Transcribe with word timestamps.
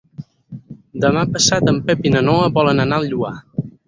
Demà 1.03 1.25
passat 1.35 1.69
en 1.71 1.77
Pep 1.89 2.01
i 2.11 2.13
na 2.15 2.23
Noa 2.31 2.47
volen 2.59 2.81
anar 2.87 2.99
al 3.03 3.07
Lloar. 3.13 3.35